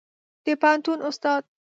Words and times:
د 0.43 0.45
پوهنتون 0.61 0.99
استاد 1.09 1.43